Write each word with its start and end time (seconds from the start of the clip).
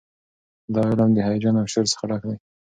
دا 0.73 0.81
علم 0.89 1.09
د 1.15 1.19
هیجان 1.27 1.55
او 1.61 1.67
شور 1.73 1.85
څخه 1.93 2.03
ډک 2.09 2.23
دی. 2.29 2.37